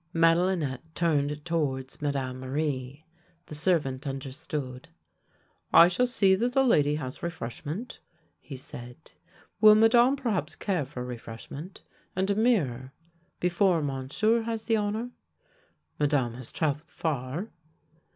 [0.13, 3.05] Madelinette turned towards Madame Marie.
[3.45, 4.87] The servant understood."
[5.71, 7.99] I shall see that the lady has refreshment,"
[8.39, 9.11] he said."
[9.61, 11.83] Will Madame perhaps care for refreshment—
[12.15, 12.93] and a THE LANE THAT HAD NO TURNING 59 mirror,
[13.39, 15.11] before Monsieur has the honour?
[15.99, 17.49] Madame has travelled far."